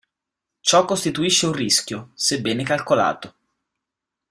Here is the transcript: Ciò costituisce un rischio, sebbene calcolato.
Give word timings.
Ciò 0.61 0.83
costituisce 0.83 1.45
un 1.45 1.51
rischio, 1.51 2.09
sebbene 2.15 2.63
calcolato. 2.63 3.35